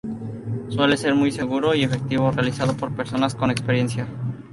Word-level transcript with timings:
Suele 0.69 0.97
ser 0.97 1.13
muy 1.13 1.31
seguro 1.31 1.75
y 1.75 1.83
efectivo, 1.83 2.31
realizado 2.31 2.75
por 2.75 2.91
personas 2.95 3.35
con 3.35 3.51
experiencia. 3.51 4.07